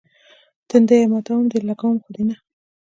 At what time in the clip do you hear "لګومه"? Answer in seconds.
1.67-1.99